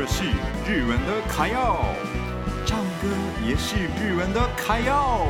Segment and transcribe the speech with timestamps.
[0.00, 0.24] 这是
[0.66, 1.84] 日文的卡耀，
[2.64, 3.08] 唱歌
[3.46, 5.26] 也是日文的卡耀。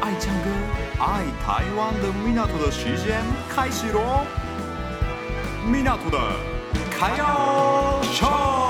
[0.00, 0.48] 爱唱歌、
[0.98, 4.24] 爱台湾的米纳图的时间开始喽！
[5.70, 6.18] 米纳图的
[6.90, 8.65] 卡耀唱。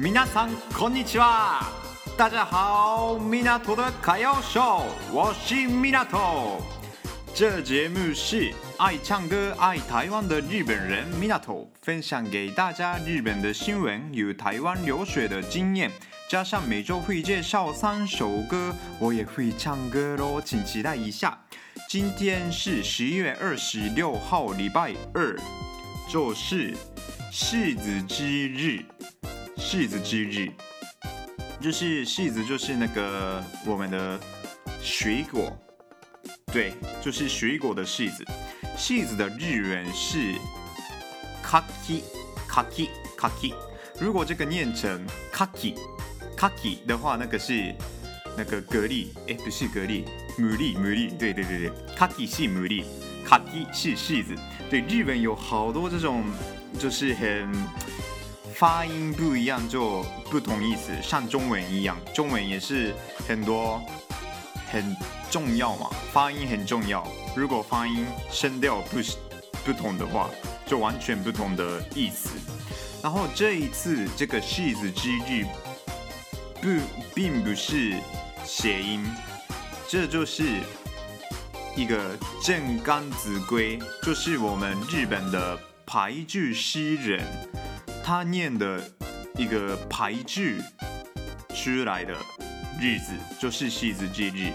[0.00, 1.62] 皆さんこんにちは。
[2.16, 4.82] 大家好，米纳图的卡耀秀，
[5.12, 6.18] 我是米纳图。
[7.34, 15.90] 这节目是爱唱歌、爱台湾的日本人米纳图分享给大家日本的新闻与台湾留学的经验，
[16.30, 21.38] 加上每周会介绍三首歌，我也会唱歌喽，请期待一下。
[21.90, 25.36] 今天是十一月二十六号，礼拜二，
[26.08, 26.74] 就是
[27.30, 28.82] 柿子之日。
[29.60, 30.50] 柿子之日，
[31.60, 34.20] 就是柿子，就是那个我们的
[34.82, 35.56] 水果，
[36.52, 38.24] 对，就是水果的柿子。
[38.76, 40.34] 柿子的日文是
[41.42, 42.02] かき、
[42.46, 43.54] かき、かき。
[43.98, 45.00] 如果这个念成
[45.32, 45.74] かき、
[46.36, 47.74] かき的话，那个是
[48.36, 50.04] 那个蛤蜊，哎，不是蛤蜊，
[50.38, 52.84] 牡蛎，牡蛎，对对对对，かき是牡蛎，
[53.26, 54.34] かき是柿子。
[54.68, 56.22] 对，日本有好多这种，
[56.78, 57.50] 就是很。
[58.61, 62.93] 发音不一样就不同意思，像中文一样，中文也是
[63.27, 63.81] 很多
[64.71, 64.95] 很
[65.31, 67.03] 重要嘛，发音很重要。
[67.35, 68.99] 如果发音声调不
[69.65, 70.29] 不同的话，
[70.67, 72.29] 就完全不同的意思。
[73.01, 75.43] 然后这一次这个柿子之日
[76.61, 76.79] 不
[77.15, 77.95] 并不是
[78.45, 79.03] 谐音，
[79.87, 80.43] 这就是
[81.75, 85.57] 一个正冈子规，就是我们日本的
[85.87, 87.25] 俳句诗人。
[88.03, 88.81] 他念的
[89.37, 90.57] 一个俳句
[91.55, 92.13] 出来的
[92.79, 94.51] 日子就是柿子之日。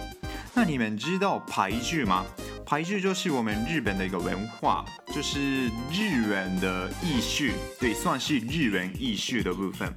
[0.55, 2.25] 那你们知道俳句吗？
[2.67, 9.93] 俳句就是我们日本的一个文化，就是日文的意序，对，算是日文意序的部分。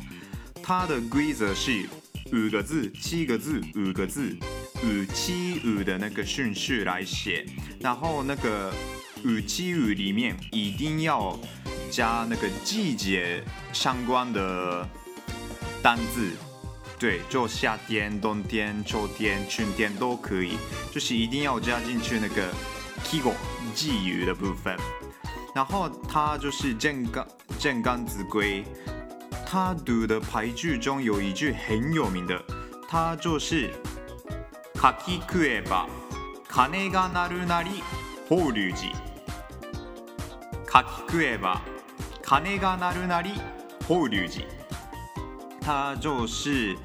[0.61, 1.87] 它的规则是
[2.31, 4.37] 五个字、七个字、五个字、
[4.83, 7.43] 五七五的那个顺序来写，
[7.79, 8.71] 然后那个
[9.25, 11.39] 五七五里面一定要。
[11.90, 14.86] 加那个季节相关的
[15.82, 16.32] 单字，
[16.98, 20.56] 对，就夏天、冬天、秋天、春天都可以，
[20.92, 22.48] 就是一定要加进去那个
[23.04, 23.32] 季语、
[23.74, 24.76] 季语的部分。
[25.54, 27.26] 然后它就是正冈
[27.60, 28.64] 正冈子规，
[29.46, 32.42] 他读的俳句中有一句很有名的，
[32.88, 33.70] 它就是“
[34.74, 35.86] 柿食えば
[36.48, 37.82] 钟が鸣るなり
[38.28, 38.88] 法隆寺”。
[40.66, 41.60] 柿食えば
[42.28, 43.34] 钟が鸣るなり
[43.86, 44.42] 法隆寺，
[45.60, 46.76] 他就是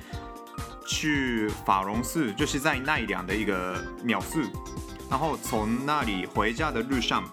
[0.85, 4.43] 去法隆寺，就是在奈良的一个庙寺。
[5.09, 7.23] 然后从那里回家的路上，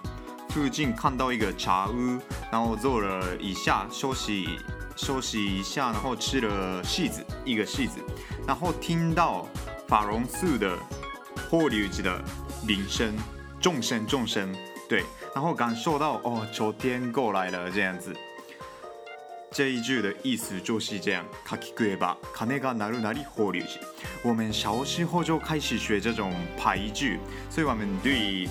[0.49, 2.19] 附近看到一个茶屋，
[2.51, 4.59] 然后坐了一下休息
[4.97, 8.01] 休息一下，然后吃了柿子一个柿子，
[8.47, 9.47] 然后听到
[9.89, 10.77] 法隆寺的
[11.51, 12.23] 法隆寺的
[12.67, 13.15] 铃声，
[13.61, 14.55] 钟声钟声。
[14.89, 15.05] 对，
[15.35, 18.15] 然后感受到哦，秋天过来了这样子。
[19.53, 21.25] 这一句的意思就是这样。
[21.47, 23.79] 柿食えば钟が鸣るなり法隆寺。
[24.23, 27.19] 我们小时候就开始学这种俳句，
[27.49, 28.49] 所以我们对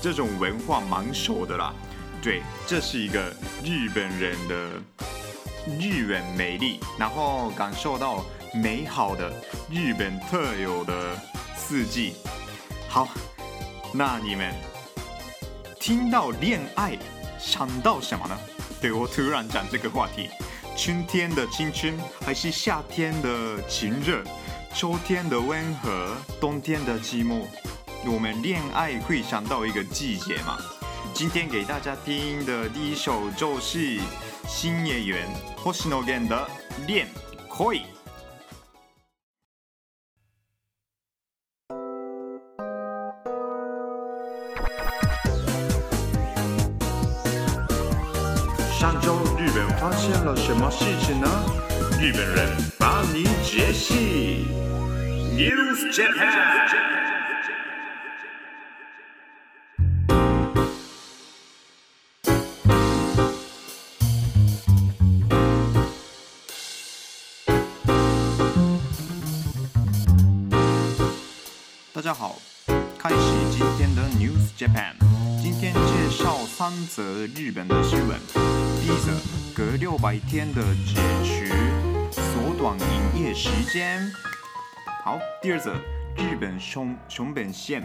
[0.00, 1.74] 这种文化蛮熟的啦。
[2.22, 3.28] 对，这是一个
[3.62, 4.70] 日本人的
[5.78, 9.30] 日文魅力，然后感受到美好的
[9.70, 11.14] 日本特有的
[11.54, 12.14] 四季。
[12.88, 13.08] 好，
[13.92, 14.54] 那你们。
[15.81, 16.95] 听到恋爱，
[17.39, 18.37] 想到什么呢？
[18.79, 20.29] 对，我突然讲这个话题，
[20.77, 24.23] 春天的青春，还是夏天的情热，
[24.75, 27.47] 秋天的温和，冬天的寂寞？
[28.05, 30.55] 我们恋爱会想到一个季节吗？
[31.15, 33.99] 今天给大家听的第一首就是
[34.47, 35.27] 新演员
[35.73, 36.47] 星野源的
[36.85, 37.07] 《恋
[37.49, 37.81] 可以
[49.81, 51.27] 发现了什么事情呢？
[51.99, 54.45] 日本人帮你解析。
[55.33, 56.69] News Japan。
[71.91, 72.35] 大家好，
[72.99, 73.15] 开始
[73.49, 74.93] 今天的 News Japan。
[75.41, 77.01] 今天介绍三则
[77.35, 78.19] 日本的新闻。
[78.79, 81.45] 第一则，隔六百天的解除
[82.09, 84.01] 缩短营业时间。
[85.03, 85.73] 好，第二则，
[86.15, 87.83] 日本熊熊本县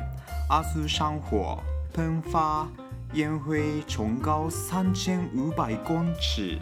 [0.49, 1.61] 阿苏山火
[1.93, 2.69] 喷发，
[3.15, 6.57] 烟灰冲高三千五百公尺。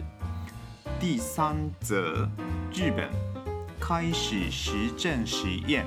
[0.99, 2.27] 第三则，
[2.73, 3.07] 日本
[3.79, 5.85] 开始实证实验。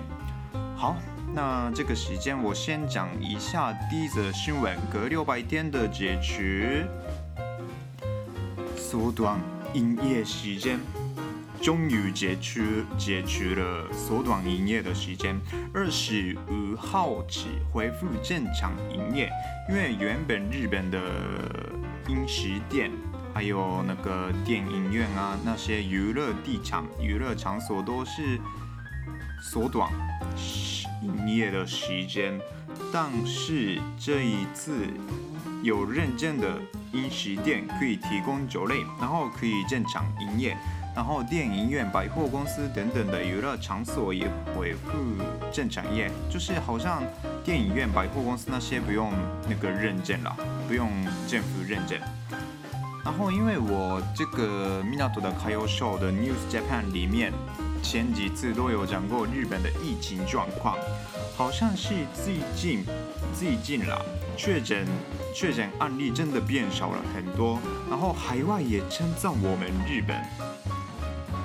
[0.77, 0.97] 好。
[1.35, 6.43] 那这个时间我先讲一下第一则新闻：隔六百天的解除
[8.91, 9.39] 缩短
[9.75, 10.81] 营业时间，
[11.61, 12.63] 终于解除
[12.97, 15.39] 解除了缩短营业的时间，
[15.75, 19.31] 二十五号起恢复正常营业。
[19.69, 20.99] 因为原本日本的
[22.09, 22.91] 饮食店，
[23.35, 28.41] 还有那个电影院啊，那些娱乐地场、娱乐场所都是
[29.53, 29.93] 缩短。
[31.03, 32.41] 营业的时间，
[32.91, 34.87] 但是这一次
[35.63, 36.61] 有认证的
[36.93, 40.57] 饮食店可以提供酒类，然后可以正常营业，
[40.95, 44.91] 然后电影院、百货公司等等的娱乐场所也恢复
[45.53, 47.03] 正常营业，就是好像
[47.45, 49.13] 电影院、百货公司那些不用
[49.49, 50.91] 那个认证了，不用
[51.27, 51.99] 政府认证。
[53.05, 57.33] 然后因为我这个 Minato 的 Kayo Show 的 News Japan 里面。
[57.83, 60.77] 前几次都有讲过日本的疫情状况，
[61.37, 62.85] 好像是最近
[63.35, 64.01] 最近啦，
[64.37, 64.87] 确诊
[65.35, 67.59] 确诊案例真的变少了很多，
[67.89, 70.17] 然后海外也称赞我们日本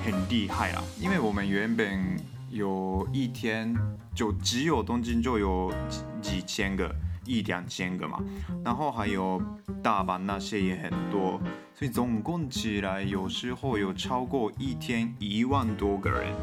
[0.03, 2.17] 很厉害啦，因为我们原本
[2.49, 3.73] 有一天
[4.13, 6.93] 就只有东京就有几几千个。
[7.25, 8.19] 一两千个嘛，
[8.63, 9.41] 然后还有
[9.81, 11.41] 大阪那些也很多，
[11.75, 16.33] 所以总共起来有时候有超过一天一万多个人，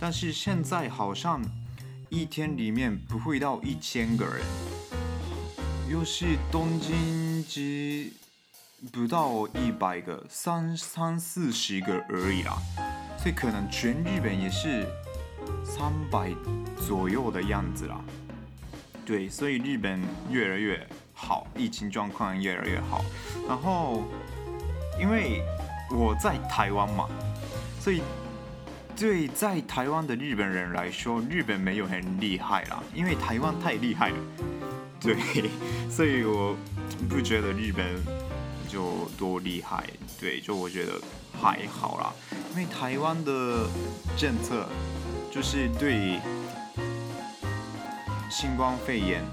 [0.00, 1.42] 但是现在好像
[2.08, 4.40] 一天里面不会到一千个人，
[5.90, 8.12] 又是东京只
[8.92, 12.58] 不到一百个，三三四十个而已啦，
[13.18, 14.86] 所以可能全日本也是
[15.64, 16.32] 三百
[16.86, 18.04] 左右的样子啦。
[19.06, 23.04] 对，所以日本越来越好，疫情状况越来越好。
[23.48, 24.02] 然后，
[25.00, 25.40] 因为
[25.92, 27.08] 我在台湾嘛，
[27.80, 28.02] 所以
[28.96, 34.16] 对在台湾的日本人来说，日本没有很厉害啦，因为台湾太厉害了。
[35.00, 35.14] 对，
[35.88, 36.56] 所以我
[37.08, 37.86] 不觉得日本
[38.68, 39.84] 就多厉害。
[40.18, 41.00] 对，就我觉得
[41.40, 42.12] 还好啦，
[42.50, 43.68] 因为台湾的
[44.16, 44.66] 政策
[45.30, 46.18] 就是对。
[48.30, 49.24] 新冠肺炎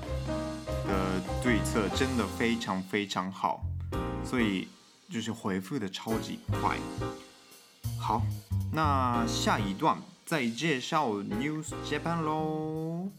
[0.87, 3.61] 的对策真的非常非常好，
[4.23, 4.67] 所以
[5.09, 6.77] 就是回复的超级快。
[7.99, 8.21] 好，
[8.71, 13.09] 那下一段再介绍 News Japan 喽。